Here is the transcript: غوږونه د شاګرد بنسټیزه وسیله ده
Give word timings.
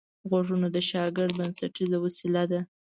غوږونه 0.29 0.67
د 0.75 0.77
شاګرد 0.89 1.31
بنسټیزه 1.37 1.97
وسیله 2.05 2.43
ده 2.51 2.59